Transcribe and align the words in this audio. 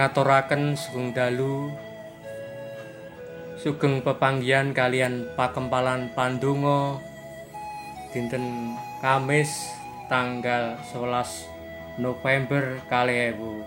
ngaturaken 0.00 0.80
sugeng 0.80 1.12
dalu 1.12 1.68
sugeng 3.60 4.00
pepanggihan 4.00 4.72
kalian 4.72 5.28
pakempalan 5.36 6.08
pandonga 6.16 6.96
dinten 8.08 8.72
Kamis 9.04 9.68
tanggal 10.08 10.80
11 10.88 12.00
November 12.00 12.80
kalih 12.88 13.36
ewu 13.36 13.60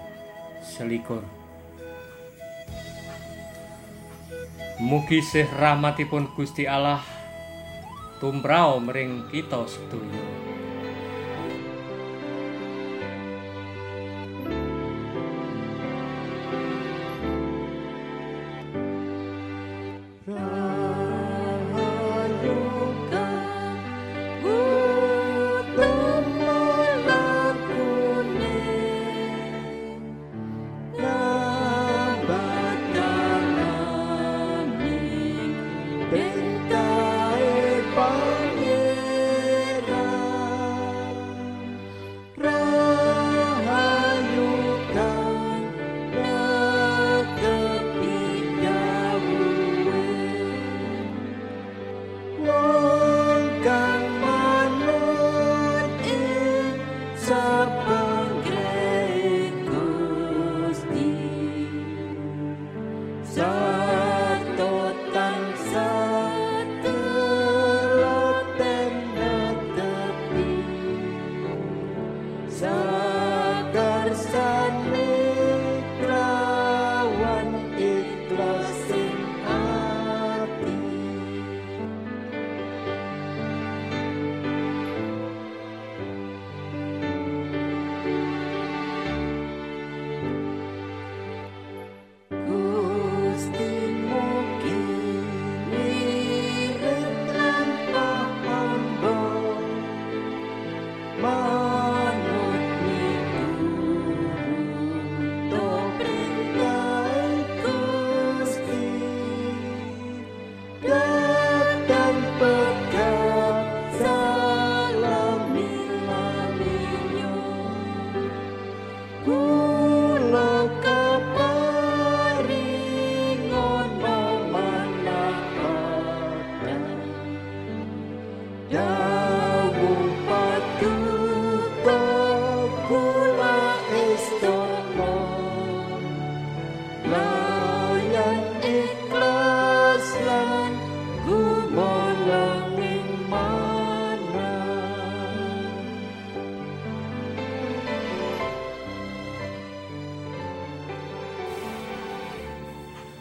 selikur 0.66 1.22
Mugi 4.82 5.22
sih 5.22 5.46
rahmatipun 5.46 6.34
Gusti 6.34 6.66
Allah 6.66 7.06
tumrao 8.18 8.82
mering 8.82 9.30
kita 9.30 9.70
sedaya. 9.70 10.43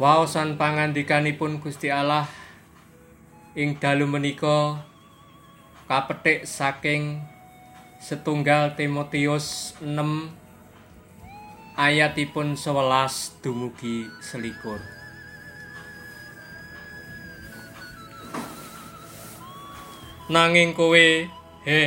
Waosan 0.03 0.59
pangandikanipun 0.59 1.63
Gusti 1.63 1.87
Allah 1.87 2.27
ing 3.55 3.79
dalu 3.79 4.11
menika 4.11 4.83
kapetik 5.87 6.43
saking 6.43 7.23
setunggal 8.03 8.75
Timotius 8.75 9.79
6 9.79 9.95
ayatipun 11.79 12.59
11 12.59 13.47
dumugi 13.47 14.11
selikur. 14.19 14.83
Nanging 20.27 20.75
kowe 20.75 21.07
he 21.63 21.83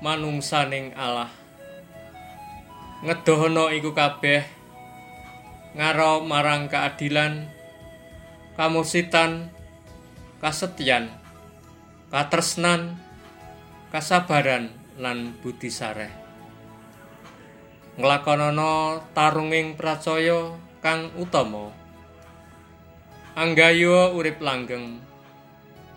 manungsaning 0.00 0.96
Allah 0.96 1.28
ngedohana 3.04 3.76
iku 3.76 3.92
kabeh 3.92 4.61
ngaro 5.72 6.20
marang 6.20 6.68
keadilan 6.68 7.48
kamusitan 8.60 9.48
kasetyan 10.36 11.08
katresnan 12.12 13.00
kasabaran 13.88 14.68
lan 15.00 15.32
budi 15.40 15.72
sareh. 15.72 16.12
Nglakonana 17.96 19.00
tarunging 19.16 19.76
pracaya 19.76 20.56
kang 20.84 21.12
utama. 21.16 21.72
Anggayo 23.32 24.12
urip 24.12 24.44
langgeng 24.44 25.00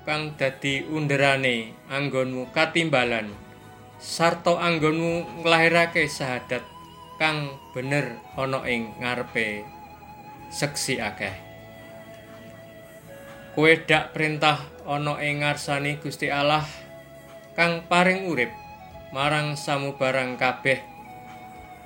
kang 0.07 0.37
dadi 0.39 0.87
underane 0.87 1.75
anggonmu 1.91 2.53
katimbalan 2.55 3.33
sarta 3.99 4.55
anggonmu 4.55 5.43
nglahirake 5.43 6.05
sahadat 6.07 6.74
kang 7.15 7.55
bener 7.71 8.19
ana 8.35 8.63
ing 8.67 8.95
ngarepe 8.99 9.63
seksi 10.51 10.99
akeh. 10.99 11.35
Kowe 13.55 13.71
dak 13.87 14.11
perintah 14.11 14.59
ana 14.83 15.15
ing 15.23 15.41
ngarsani 15.41 15.97
Gusti 16.03 16.27
Allah 16.27 16.67
kang 17.55 17.87
paring 17.87 18.27
urip 18.27 18.51
marang 19.15 19.55
samubarang 19.55 20.35
kabeh 20.35 20.83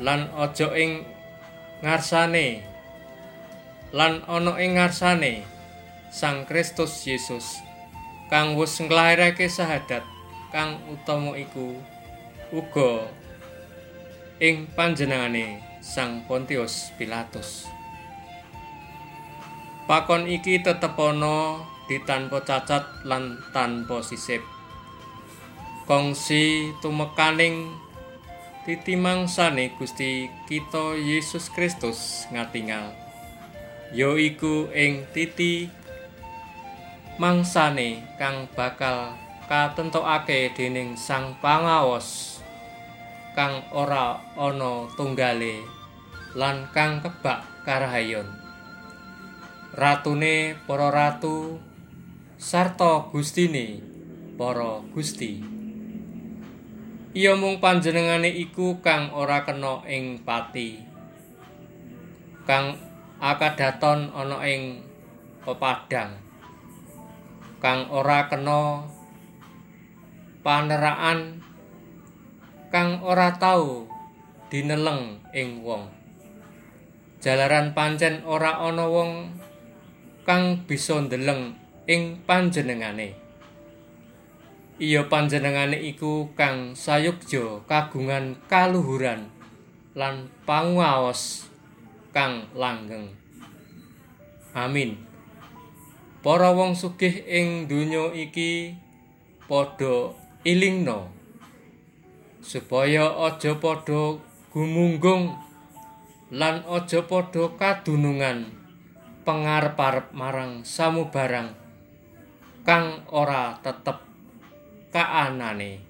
lan 0.02 0.34
aja 0.34 0.74
ing 0.74 1.06
ngarsane 1.86 2.66
lan 3.94 4.25
ana 4.25 4.58
ing 4.58 4.82
ngarsane 4.82 5.46
Sang 6.10 6.50
Kristus 6.50 7.06
Yesus 7.06 7.62
kang 8.34 8.58
wis 8.58 8.82
nglairake 8.82 9.46
sahadat 9.46 10.02
kang 10.50 10.82
utama 10.90 11.38
iku 11.38 11.78
uga 12.50 13.06
ing 14.39 14.71
panjenengane 14.71 15.59
Sang 15.83 16.24
Pontius 16.24 16.95
Pilatus. 16.95 17.68
Pakon 19.83 20.31
iki 20.31 20.63
tetep 20.63 20.95
ana 20.95 21.59
ditanpa 21.91 22.39
cacat 22.47 23.03
lan 23.03 23.36
tanpa 23.51 24.00
sisip. 24.00 24.39
Kongsi 25.83 26.71
tumekaning 26.80 27.75
titimangsane 28.63 29.75
Gusti 29.75 30.31
kita 30.47 30.95
Yesus 30.95 31.51
Kristus 31.51 32.24
ngatingal. 32.31 32.95
Ya 33.91 34.15
iku 34.15 34.71
ing 34.71 35.03
titi 35.12 35.68
mangsane 37.19 38.07
kang 38.15 38.47
bakal 38.56 39.19
katentokake 39.51 40.56
dening 40.56 40.95
Sang 40.95 41.36
Pangawas 41.44 42.38
kang 43.39 43.63
ora 43.71 44.19
ana 44.36 44.83
tunggale 45.00 45.63
lan 46.36 46.68
kang 46.75 47.00
kebak 47.00 47.39
karahayon. 47.63 48.27
Ratune 49.71 50.59
para 50.68 50.91
ratu 50.91 51.56
sarta 52.36 53.07
gustine 53.07 53.80
para 54.36 54.83
gusti. 54.91 55.39
Iya 57.15 57.39
mung 57.39 57.63
panjenengane 57.63 58.27
iku 58.27 58.83
kang 58.83 59.15
ora 59.15 59.47
kena 59.47 59.88
ing 59.88 60.19
pati. 60.27 60.83
Kang 62.44 62.75
akadaton 63.24 64.12
ana 64.19 64.44
ing 64.51 64.83
pepadang. 65.47 66.12
Kang 67.63 67.88
ora 67.88 68.27
kena 68.27 68.83
paneraan 70.44 71.47
kang 72.69 73.01
ora 73.01 73.33
tau 73.42 73.89
dineleng 74.54 75.18
ing 75.33 75.66
wong. 75.66 75.89
Jalaran 77.19 77.74
pancen 77.74 78.21
ora 78.24 78.62
ana 78.62 78.86
wong 78.86 79.33
kang 80.24 80.63
bisa 80.69 81.01
ndeleng 81.01 81.57
ing 81.89 82.21
panjenengane. 82.24 83.18
Iya 84.80 85.12
panjenengane 85.12 85.75
iku 85.81 86.31
kang 86.38 86.77
sayukja 86.77 87.66
kagungan 87.68 88.39
kaluhuran 88.48 89.27
lan 89.98 90.31
panguwaos 90.48 91.50
kang 92.15 92.48
langgeng. 92.56 93.12
Amin. 94.56 94.95
Para 96.22 96.54
wong 96.54 96.77
sugih 96.77 97.25
ing 97.25 97.65
donya 97.65 98.13
iki 98.13 98.77
padha 99.50 100.13
ilingno 100.45 101.19
supaya 102.39 103.12
aja 103.27 103.56
padha 103.59 104.18
gumunggung 104.50 105.36
lan 106.31 106.63
aja 106.65 107.03
padha 107.03 107.51
kadunungan 107.59 108.50
pangarep-arep 109.27 110.09
marang 110.15 110.65
samubarang 110.65 111.53
kang 112.63 113.01
ora 113.09 113.57
tetep 113.63 114.09
kaanane. 114.94 115.81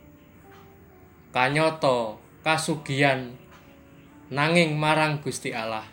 Kanyata 1.30 2.18
kasugian 2.42 3.38
nanging 4.34 4.76
marang 4.76 5.22
Gusti 5.22 5.54
Allah. 5.54 5.86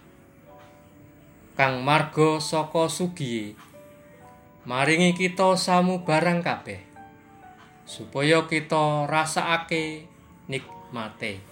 Kang 1.56 1.80
marga 1.82 2.36
saka 2.36 2.84
sugiye 2.86 3.56
maringi 4.68 5.16
kita 5.16 5.56
samu 5.56 6.04
barang 6.04 6.44
kabeh 6.44 6.84
supaya 7.88 8.44
kita 8.44 9.08
rasakake 9.08 10.04
nikmate. 10.46 11.42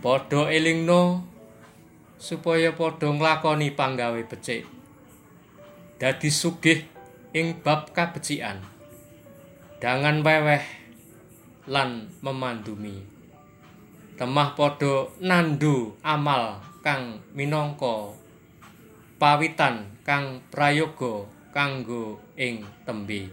Padha 0.00 0.48
elingno 0.48 1.26
supaya 2.16 2.72
padha 2.72 3.12
nglakoni 3.12 3.74
panggawe 3.76 4.22
becik. 4.24 4.64
Dadi 6.00 6.30
sugih 6.32 6.88
ing 7.36 7.60
bab 7.60 7.92
kabecikan. 7.92 8.64
Dangan 9.80 10.24
weweh 10.24 10.64
lan 11.68 12.08
memandumi. 12.24 13.04
Temah 14.16 14.56
padha 14.56 15.08
nandu 15.20 15.96
amal 16.00 16.60
kang 16.80 17.20
minangka 17.36 18.16
pawitan 19.20 20.00
kang 20.00 20.40
prayoga 20.48 21.28
kanggo 21.52 22.16
ing 22.40 22.64
tembe. 22.88 23.28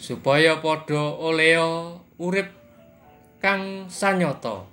Supaya 0.00 0.64
padha 0.64 1.12
oleo 1.12 2.00
urip 2.18 2.50
kang 3.38 3.86
sanyata. 3.86 4.66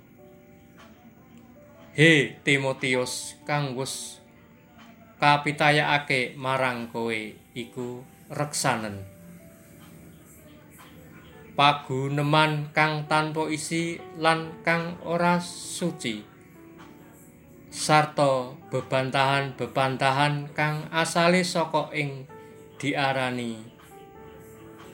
He 1.94 2.34
timotius 2.42 3.38
kang 3.46 3.78
wis 3.78 4.18
kapitayakake 5.22 6.34
marang 6.34 6.90
kowe 6.90 7.14
iku 7.54 8.02
reksanen. 8.34 9.06
Paguneman 11.54 12.74
kang 12.74 13.06
tanpa 13.06 13.46
isi 13.48 14.02
lan 14.18 14.50
kang 14.66 14.98
ora 15.06 15.38
suci. 15.38 16.26
Sarta 17.70 18.58
bebantahan-bebantahan 18.74 20.50
kang 20.50 20.90
asale 20.90 21.46
saka 21.46 21.94
ing 21.94 22.26
diarani 22.76 23.62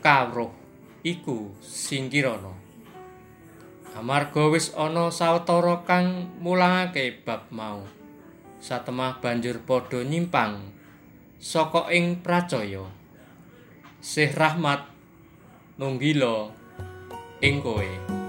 kawruh 0.04 0.61
iku 1.02 1.50
singkirana. 1.58 2.54
Amarga 3.92 4.48
wis 4.48 4.72
ana 4.72 5.12
sawetara 5.12 5.84
kang 5.84 6.32
mulangake 6.40 7.22
bab 7.26 7.50
mau. 7.52 7.84
Satemah 8.62 9.18
banjur 9.18 9.60
padha 9.66 10.00
nyimpang 10.06 10.72
saka 11.42 11.90
ing 11.90 12.22
pracaya. 12.22 12.86
Sih 13.98 14.30
rahmat 14.30 14.86
nunggila 15.76 16.54
ing 17.42 17.58
kowe 17.58 18.21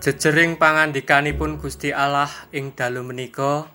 Jejering 0.00 0.56
pangandikanipun 0.56 1.60
Gusti 1.60 1.92
Allah 1.92 2.32
ing 2.56 2.72
dalu 2.72 3.04
menika 3.04 3.68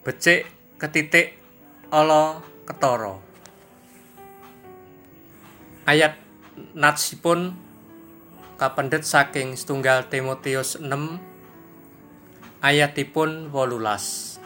becik 0.00 0.48
ketitik 0.80 1.36
ala 1.92 2.40
ketara. 2.64 3.20
Ayat 5.84 6.16
natsipun 6.72 7.52
kapendhet 8.56 9.04
saking 9.04 9.52
setunggal 9.52 10.08
Timotius 10.08 10.80
6 10.80 10.88
ayatipun 12.64 13.52
18. 13.52 14.40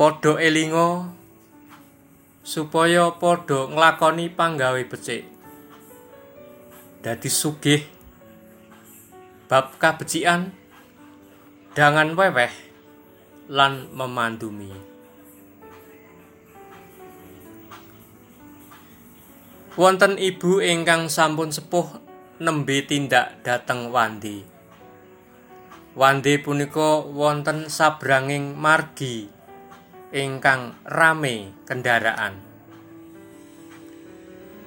Padha 0.00 0.32
elinga 0.40 1.12
supaya 2.40 3.12
padha 3.20 3.68
nglakoni 3.68 4.32
panggawe 4.32 4.80
becik. 4.88 5.28
Dadi 7.04 7.28
sugih 7.28 7.97
bab 9.48 9.80
kabecikan 9.80 10.52
dangan 11.72 12.12
weweh 12.12 12.52
lan 13.48 13.88
memandumi. 13.96 14.76
Wonten 19.72 20.20
ibu 20.20 20.60
ingkang 20.60 21.08
sampun 21.08 21.48
sepuh 21.48 21.86
nembe 22.44 22.84
tindak 22.84 23.40
dateng 23.40 23.88
wandi. 23.88 24.44
Wandi 25.96 26.36
punika 26.44 27.00
wonten 27.08 27.72
sabranging 27.72 28.52
margi 28.52 29.32
ingkang 30.12 30.76
rame 30.84 31.56
kendaraan. 31.64 32.42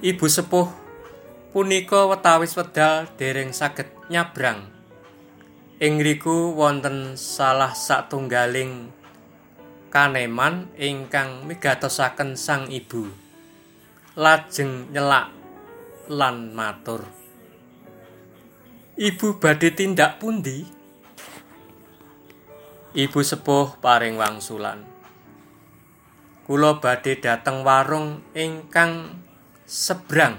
Ibu 0.02 0.26
sepuh 0.26 0.68
punika 1.54 2.08
wetawis 2.08 2.56
wedal 2.56 3.06
dereng 3.20 3.52
saged 3.52 3.92
nyabrang. 4.08 4.71
Ing 5.82 5.98
riku 5.98 6.54
wonten 6.54 7.18
salah 7.18 7.74
satunggaling 7.74 8.94
kaneman 9.90 10.70
ingkang 10.78 11.50
migatosaken 11.50 12.38
sang 12.38 12.70
ibu. 12.70 13.10
Lajeng 14.14 14.94
nyelak 14.94 15.34
lan 16.06 16.54
matur. 16.54 17.02
Ibu 18.94 19.42
badhe 19.42 19.74
tindak 19.74 20.22
pundi? 20.22 20.70
Ibu 22.94 23.20
sepuh 23.26 23.82
paring 23.82 24.22
wangsulan. 24.22 24.86
Kula 26.46 26.78
badhe 26.78 27.18
dateng 27.18 27.66
warung 27.66 28.22
ingkang 28.38 29.18
sebrang 29.66 30.38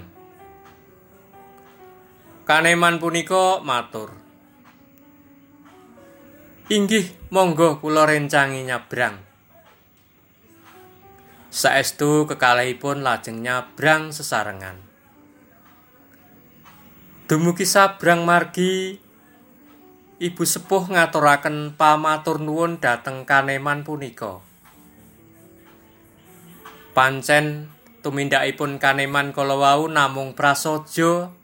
Kaneman 2.47 3.03
punika 3.03 3.59
matur. 3.59 4.22
Inggih, 6.71 7.11
monggo 7.35 7.83
kula 7.83 8.07
rencangi 8.07 8.63
nyabrang. 8.63 9.19
Saestu 11.51 12.23
kekalihipun 12.31 13.03
lajeng 13.03 13.43
nyabrang 13.43 14.15
sesarengan. 14.15 14.79
Dumugi 17.27 17.67
sabrang 17.67 18.23
margi 18.23 18.95
Ibu 20.23 20.47
sepuh 20.47 20.87
ngaturaken 20.87 21.75
pamatur 21.75 22.39
nuwun 22.39 22.79
dhateng 22.79 23.27
kaneman 23.27 23.83
punika. 23.83 24.39
Pancen 26.95 27.75
tumindakipun 28.07 28.79
kaneman 28.79 29.35
kala 29.35 29.59
wau 29.59 29.91
namung 29.91 30.39
prasaja 30.39 31.35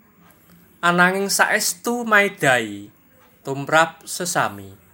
ananging 0.79 1.27
saestu 1.27 2.07
maidai 2.07 2.95
tumrap 3.43 4.07
sesami. 4.07 4.88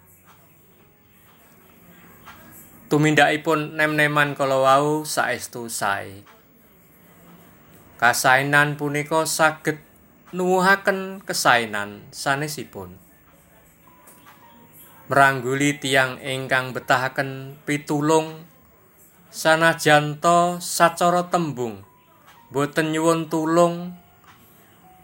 Tumindakipun 2.95 3.75
nem-neman 3.75 4.39
kala 4.39 4.55
wau 4.63 5.03
saestu 5.03 5.67
sae. 5.67 6.23
Kasainan 7.99 8.79
punika 8.79 9.27
saged 9.27 9.83
nuwuhaken 10.31 11.19
kesainan 11.27 12.07
sanesipun. 12.15 12.95
Merangguli 15.11 15.75
tiang 15.83 16.23
ingkang 16.23 16.71
betahaken 16.71 17.59
pitulung 17.67 18.47
sanajanta 19.27 20.63
sacara 20.63 21.27
tembung 21.35 21.83
boten 22.55 22.95
nyuwun 22.95 23.27
tulung 23.27 23.99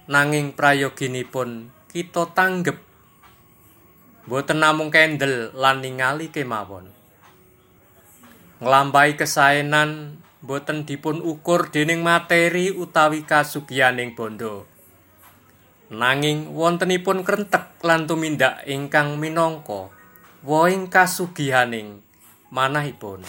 nanging 0.07 0.55
prayoginipun 0.55 1.75
kita 1.91 2.31
tanggep 2.39 2.79
boten 4.31 4.63
namung 4.63 4.95
kendel 4.95 5.51
lan 5.59 5.83
ningali 5.83 6.31
kemawon. 6.31 7.00
Nglampahi 8.61 9.17
kesainan 9.17 10.21
boten 10.45 10.85
dipun 10.85 11.25
ukur 11.25 11.73
dening 11.73 12.05
materi 12.05 12.69
utawi 12.69 13.25
kasugihaning 13.25 14.13
bondo. 14.13 14.69
Nanging 15.89 16.53
wontenipun 16.53 17.25
krentek 17.25 17.81
lan 17.81 18.05
tumindak 18.05 18.61
ingkang 18.69 19.17
minangka 19.17 19.89
woing 20.45 20.93
kasugihaning 20.93 22.05
manahipun. 22.53 23.25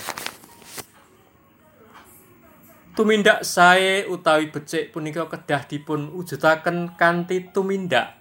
Tumindak 2.92 3.48
sae 3.48 4.04
utawi 4.12 4.52
becik 4.52 4.92
punika 4.92 5.32
kedah 5.32 5.64
dipun 5.64 6.12
wujudaken 6.12 7.00
kanthi 7.00 7.48
tumindak 7.56 8.20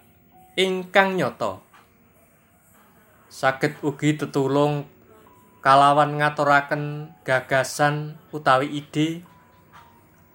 ingkang 0.55 1.19
nyata. 1.19 1.59
Saged 3.27 3.83
ugi 3.83 4.15
tetulung 4.15 4.87
kalawan 5.61 6.17
ngaturaken 6.17 7.13
gagasan 7.21 8.17
utawi 8.33 8.81
ide 8.81 9.21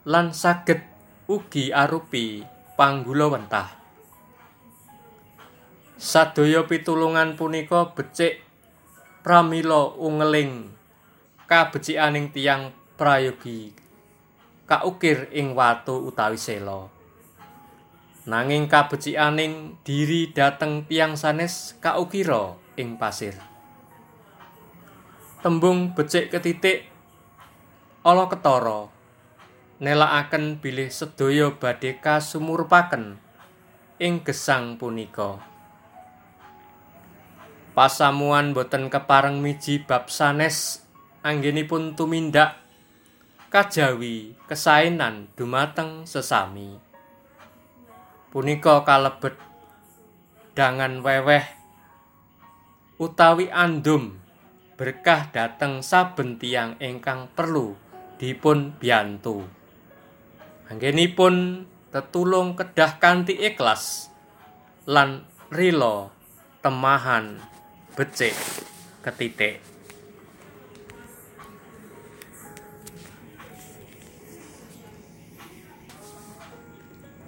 lan 0.06 0.30
saged 0.30 0.86
ugi 1.26 1.74
arupi 1.74 2.46
panggula 2.78 3.26
wentah. 3.34 3.74
Sadaya 5.98 6.62
pitulungan 6.70 7.34
punika 7.34 7.90
becik 7.90 8.46
pramila 9.26 9.98
ungeling 9.98 10.70
kabecikaning 11.50 12.30
tiang 12.30 12.70
prayogi 12.94 13.74
kaukir 14.70 15.26
ing 15.34 15.58
watu 15.58 16.06
utawi 16.06 16.38
sela. 16.38 16.86
Nanging 18.30 18.70
kabecikaning 18.70 19.78
diri 19.82 20.30
dhateng 20.30 20.86
tiang 20.86 21.18
sanes 21.18 21.74
kaukira 21.82 22.54
ing 22.78 22.94
pasir. 22.94 23.55
Tembung 25.46 25.94
becik 25.94 26.34
ketitik 26.34 26.90
ala 28.02 28.26
ketara. 28.26 28.90
Nelakaken 29.78 30.58
bilih 30.58 30.90
sedaya 30.90 31.54
badhe 31.54 32.02
kasumurupaken 32.02 33.14
ing 34.02 34.26
gesang 34.26 34.74
punika. 34.74 35.38
Pasamuan 37.78 38.58
boten 38.58 38.90
kepareng 38.90 39.38
miji 39.38 39.78
bab 39.86 40.10
sanes 40.10 40.82
anggenipun 41.22 41.94
tumindak 41.94 42.58
kajawi 43.46 44.34
kesainan 44.50 45.30
dumateng 45.38 46.10
sesami. 46.10 46.74
Punika 48.34 48.82
kalebet 48.82 49.38
dangan 50.58 51.06
weweh 51.06 51.46
utawi 52.98 53.46
andum 53.54 54.25
berkah 54.76 55.32
dateng 55.32 55.80
saben 55.80 56.36
tiang 56.36 56.76
ingkang 56.84 57.32
perlu 57.32 57.72
dipun 58.20 58.76
biantu. 58.76 59.40
Anggenipun 60.68 61.64
tetulung 61.88 62.52
kedah 62.60 63.00
kanthi 63.00 63.40
ikhlas 63.40 64.12
lan 64.84 65.24
rilo 65.48 66.12
temahan 66.60 67.40
becik 67.96 68.36
ketitik. 69.00 69.64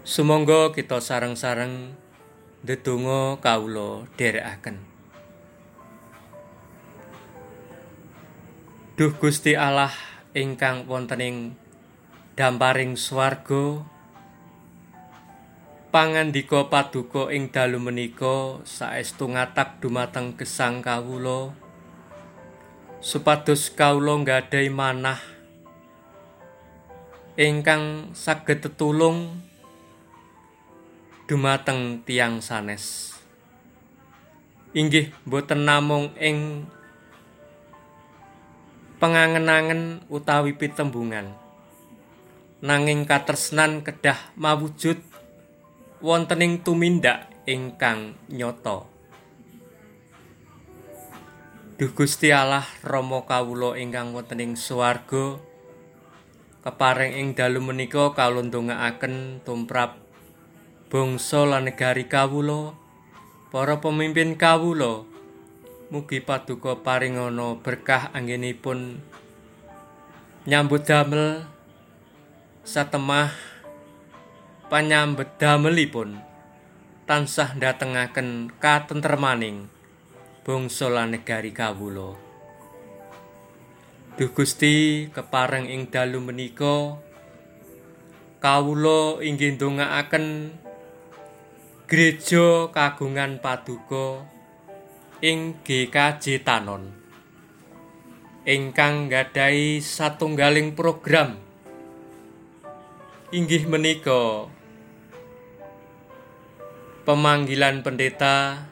Sumangga 0.05 0.75
kita 0.76 1.00
sareng-sareng 1.00 1.95
ndedonga 2.61 3.40
kawula 3.40 4.05
dherekaken. 4.19 4.98
Duh 8.99 9.14
Gusti 9.14 9.55
Allah 9.55 9.95
ingkang 10.35 10.90
wonten 10.90 11.23
ing 11.23 11.37
damparing 12.35 12.99
swarga 12.99 13.87
pangandika 15.95 16.67
paduka 16.67 17.31
ing 17.31 17.47
dalu 17.55 17.78
menika 17.78 18.59
saestu 18.67 19.31
ngatak 19.31 19.78
dumateng 19.78 20.35
gesang 20.35 20.83
kawula. 20.83 21.55
Supados 22.99 23.71
kawula 23.71 24.19
nggadahi 24.19 24.67
manah 24.67 25.23
ingkang 27.38 28.11
saged 28.19 28.67
tetulung 28.67 29.38
dumateng 31.31 32.02
tiang 32.02 32.43
sanes. 32.43 33.14
Inggih 34.75 35.14
boten 35.23 35.62
namung 35.62 36.11
ing 36.19 36.67
pengangen-angen 38.99 40.02
utawi 40.11 40.59
pitembungan. 40.59 41.35
Nanging 42.59 43.07
katresnan 43.07 43.87
kedah 43.87 44.35
mawujud 44.35 44.99
wontening 46.02 46.61
tumindak 46.67 47.31
ingkang 47.47 48.19
nyata. 48.28 48.85
Duh 51.78 51.95
Gusti 51.95 52.35
Allah 52.35 52.67
Rama 52.83 53.23
kawula 53.23 53.78
ingkang 53.78 54.11
wonten 54.11 54.43
ing 54.43 54.52
swarga 54.59 55.38
keparing 56.67 57.14
ing 57.14 57.26
dalu 57.38 57.62
menika 57.62 58.12
kawula 58.12 58.43
ndongaaken 58.45 59.47
tumrap 59.47 59.97
bangsa 60.93 61.49
lan 61.49 61.71
negari 61.71 62.05
kawula 62.11 62.75
para 63.49 63.81
pemimpin 63.81 64.37
kawula 64.37 65.07
Mugi 65.88 66.21
paduka 66.21 66.76
paringana 66.85 67.57
berkah 67.64 68.12
anggenipun 68.12 69.00
nyambut 70.45 70.85
damel 70.85 71.49
satemah 72.61 73.33
panyambet 74.68 75.40
damelipun 75.40 76.21
tansah 77.09 77.57
ndatengaken 77.57 78.52
katentremaning 78.61 79.73
bangsa 80.45 80.92
lan 80.92 81.16
negari 81.16 81.57
kawula. 81.57 82.21
Duh 84.21 84.28
Gusti 84.37 85.09
kepareng 85.09 85.73
ing 85.73 85.88
dalu 85.88 86.21
menika 86.21 87.00
kawula 88.45 89.25
inggih 89.25 89.57
ndongaaken 89.57 90.52
gereja 91.88 92.68
kagungan 92.76 93.40
paduka 93.40 94.37
ing 95.18 95.58
GKJ 95.66 96.46
Tanon 96.46 96.98
ingkang 98.48 99.12
nggadahi 99.12 99.82
satunggaling 99.84 100.72
program. 100.72 101.37
Inggih 103.28 103.68
menika 103.68 104.48
pemanggilan 107.04 107.84
pendeta 107.84 108.64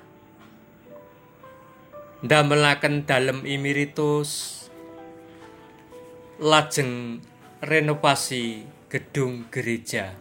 ndamelaken 2.25 3.05
dalem 3.05 3.45
imiritus 3.45 4.65
lajeng 6.41 7.21
renovasi 7.61 8.65
gedung 8.89 9.51
gereja. 9.53 10.17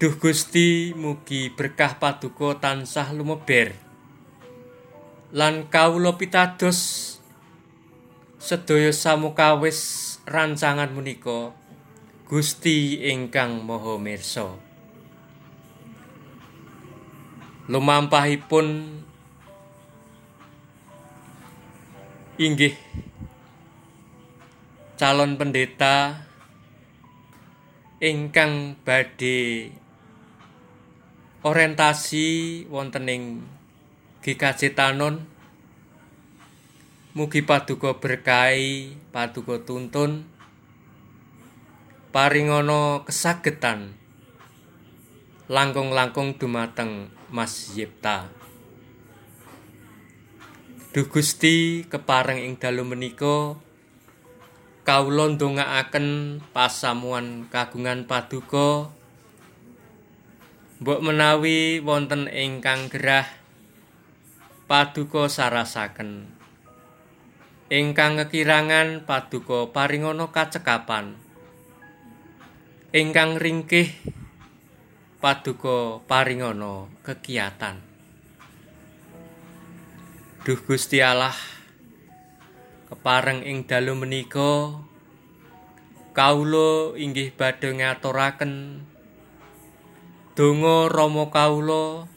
Duh 0.00 0.16
Gusti 0.16 0.96
mugi 0.96 1.52
berkah 1.52 2.00
paduka 2.00 2.56
tansah 2.56 3.12
lumeber 3.12 3.85
lan 5.34 5.66
kawula 5.66 6.14
pitados 6.14 7.18
sedaya 8.38 8.94
samukawis 8.94 10.18
rancangan 10.22 10.94
menika 10.94 11.50
Gusti 12.26 13.06
ingkang 13.06 13.62
Maha 13.62 13.98
Mirsa. 14.02 14.54
Lumampahipun 17.66 18.98
inggih 22.38 22.74
calon 24.94 25.34
pendeta 25.34 26.26
ingkang 27.98 28.78
badhe 28.86 29.70
orientasi 31.42 32.66
wonten 32.70 33.06
ing 33.10 33.22
GKJ 34.26 34.74
Tanon 34.74 35.22
mugi 37.14 37.46
paduka 37.46 37.94
berkahi 38.02 38.90
paduka 39.14 39.62
tuntun. 39.62 40.26
Paringana 42.10 43.06
kesagetan. 43.06 43.94
Langkung-langkung 45.46 46.34
dumateng 46.42 47.06
Mas 47.30 47.70
Yipta. 47.78 48.26
Duh 50.90 51.06
Gusti 51.06 51.86
kepareng 51.86 52.42
ing 52.42 52.58
dalu 52.58 52.82
menika 52.82 53.54
kawula 54.82 55.38
ndongaaken 55.38 56.42
pasamuan 56.50 57.46
kagungan 57.46 58.10
paduka. 58.10 58.90
Mbok 60.82 60.98
menawi 60.98 61.78
wonten 61.78 62.26
ingkang 62.26 62.90
gerah 62.90 63.45
paduka 64.66 65.30
sarasaken. 65.30 66.26
Ingkang 67.70 68.18
kekirangan 68.18 69.06
paduka 69.06 69.70
paringana 69.70 70.34
kacekapan. 70.34 71.14
Ingkang 72.90 73.38
ringkih 73.38 73.94
paduka 75.22 76.02
paringana 76.10 76.90
kekiatan. 77.06 77.78
Duh 80.42 80.58
Gusti 80.66 80.98
Allah 80.98 81.34
kepareng 82.90 83.46
ing 83.46 83.70
dalu 83.70 83.94
menika 83.98 84.82
kawula 86.10 86.98
inggih 86.98 87.30
badhe 87.38 87.70
ngaturaken. 87.70 88.82
Donga 90.34 90.90
Rama 90.90 91.30
kawula 91.30 92.10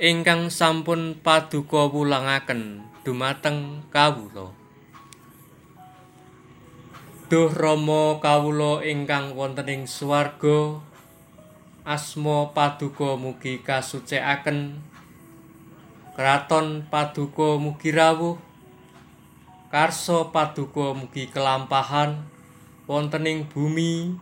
ingkang 0.00 0.48
sampun 0.48 1.20
paduka 1.20 1.84
wulangaken 1.92 2.80
dumateng 3.04 3.84
kawula. 3.92 4.48
Duh 7.28 7.52
Rama 7.52 8.16
kawula 8.16 8.80
ingkang 8.80 9.36
wonten 9.36 9.68
ing 9.68 9.84
swarga 9.84 10.80
asma 11.84 12.48
paduka 12.56 13.20
mugi 13.20 13.60
kasucikaken. 13.60 14.80
Kraton 16.16 16.88
paduka 16.88 17.60
mugi 17.60 17.92
rawuh 17.92 18.40
karso 19.68 20.32
paduka 20.32 20.96
mugi 20.96 21.28
kelampahan 21.28 22.24
wontening 22.88 23.44
bumi 23.44 24.16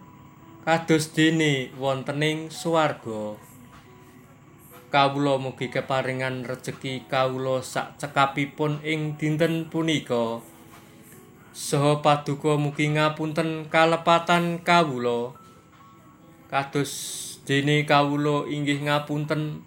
kados 0.67 1.15
dene 1.15 1.71
wontening 1.79 2.51
swarga 2.51 3.48
kawula 4.89 5.37
mugi 5.37 5.69
keparingan 5.69 6.49
rejeki 6.49 7.05
kawula 7.09 7.61
sak 7.61 8.01
cekapipun 8.01 8.81
ing 8.81 9.21
dinten 9.21 9.69
punika. 9.69 10.41
Saha 11.53 12.01
paduka 12.01 12.57
mugi 12.57 12.89
ngapunten 12.97 13.69
kalepatan 13.69 14.65
kawula. 14.65 15.37
Kados 16.49 16.93
dene 17.45 17.85
kawula 17.85 18.49
inggih 18.49 18.89
ngapunten 18.89 19.61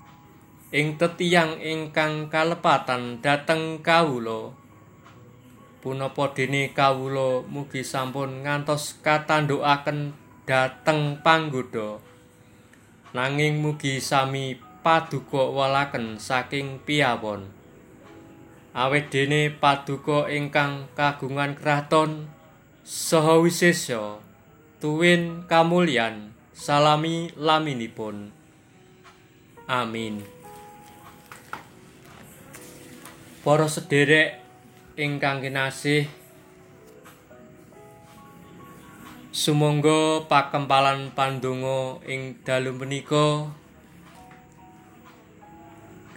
ing 0.74 0.98
tetiyang 0.98 1.62
ingkang 1.62 2.32
kalepatan 2.34 3.22
dhateng 3.22 3.86
kawula. 3.86 4.56
Punapa 5.82 6.34
dene 6.34 6.74
kawula 6.74 7.46
mugi 7.46 7.86
sampun 7.86 8.42
ngantos 8.42 8.98
katandukaken 9.06 10.18
dhateng 10.50 11.22
panggoda. 11.22 12.02
Nanging 13.12 13.60
mugi 13.60 14.00
sami 14.00 14.71
paduka 14.82 15.50
walaken 15.54 16.18
saking 16.18 16.82
piyawon. 16.86 17.50
Awet 18.74 19.14
dene 19.14 19.54
paduka 19.54 20.26
ingkang 20.28 20.90
kagungan 20.98 21.54
kraton 21.54 22.30
saha 22.82 23.38
wisesa 23.42 24.18
tuwin 24.82 25.46
kamulyan 25.46 26.34
salami 26.52 27.30
laminipun. 27.38 28.34
Amin. 29.70 30.26
Para 33.42 33.66
sederek 33.66 34.42
ingkang 34.98 35.42
kinasih 35.42 36.06
sumangga 39.32 40.28
pakempalan 40.28 41.16
pandonga 41.16 42.04
ing 42.04 42.44
dalu 42.44 42.76
menika 42.76 43.48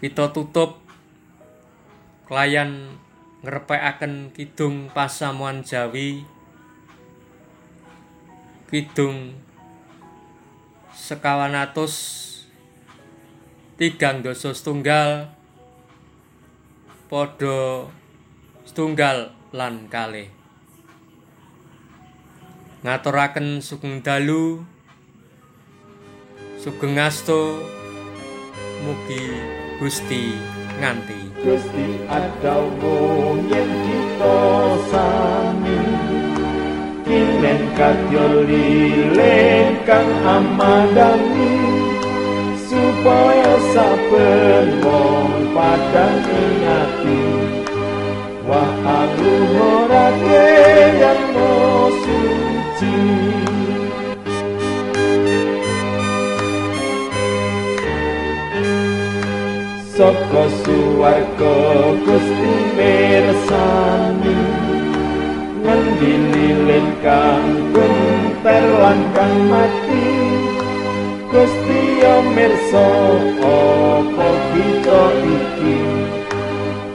kita 0.04 0.36
tutup 0.36 0.84
kelayan 2.28 3.00
ngrepekaken 3.40 4.36
kidung 4.36 4.92
pasamuan 4.92 5.64
Jawi 5.64 6.28
kidung 8.68 9.32
sekawan 10.92 11.56
atus 11.56 12.20
tigang 13.80 14.20
dosa 14.20 14.52
setunggal 14.52 15.32
podo 17.08 17.88
setunggal 18.68 19.32
lan 19.56 19.88
kalih. 19.88 20.28
Ngaturaken 22.84 23.64
sugeng 23.64 24.04
dalu 24.04 24.68
sugeng 26.60 27.00
asto 27.00 27.64
mugi 28.84 29.63
Gusti 29.82 30.38
nganti. 30.78 31.34
Gusti 31.42 31.86
ada 32.06 32.62
yen 33.50 33.70
kita 33.84 34.38
sami. 34.90 35.80
Kilen 37.04 37.62
kadyo 37.74 38.46
lilin 38.48 39.82
kang 39.82 40.10
amadani 40.24 41.58
supaya 42.64 43.52
saben 43.74 44.66
wong 44.80 45.32
padang 45.52 46.22
ingati 46.22 47.22
Wah 48.44 48.72
aku 49.04 49.32
horake 49.52 50.53
suwarga 60.62 61.54
Gusti 62.04 62.54
mirsani. 62.76 64.38
Ngendi 65.64 66.12
lilin 66.32 66.88
kang 67.02 67.46
bunter 67.72 68.64
lan 68.80 69.00
kang 69.16 69.36
mati. 69.50 70.08
Gusti 71.32 71.80
yo 71.98 72.14
mirsa 72.36 72.88
apa 73.42 74.28
kita 74.54 75.02
iki? 75.26 75.78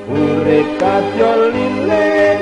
Urip 0.09 0.69
kadya 0.79 1.33
lile 1.53 2.38